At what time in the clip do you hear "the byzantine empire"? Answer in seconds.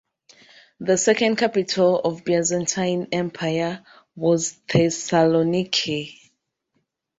2.23-3.83